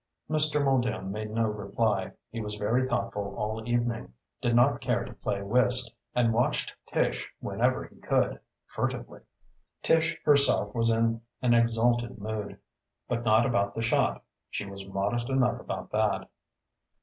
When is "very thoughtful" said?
2.55-3.35